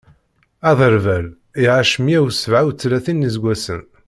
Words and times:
Aderbal 0.69 1.25
iɛac 1.63 1.91
meyya 1.99 2.19
u 2.27 2.29
sebɛa 2.33 2.61
u 2.69 2.71
tlatin 2.79 3.21
n 3.23 3.27
iseggasen. 3.29 3.81